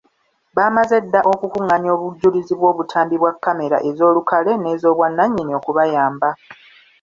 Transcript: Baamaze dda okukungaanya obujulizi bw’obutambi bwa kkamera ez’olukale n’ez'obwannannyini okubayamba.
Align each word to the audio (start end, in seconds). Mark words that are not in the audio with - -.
Baamaze 0.55 0.95
dda 1.05 1.19
okukungaanya 1.33 1.89
obujulizi 1.97 2.53
bw’obutambi 2.59 3.15
bwa 3.19 3.31
kkamera 3.35 3.77
ez’olukale 3.89 4.51
n’ez'obwannannyini 4.57 5.51
okubayamba. 5.59 6.29